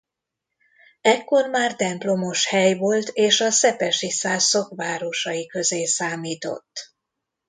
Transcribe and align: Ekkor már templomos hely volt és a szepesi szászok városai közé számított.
Ekkor 1.01 1.49
már 1.49 1.75
templomos 1.75 2.45
hely 2.47 2.73
volt 2.73 3.07
és 3.09 3.41
a 3.41 3.49
szepesi 3.51 4.09
szászok 4.09 4.75
városai 4.75 5.45
közé 5.47 5.85
számított. 5.85 6.93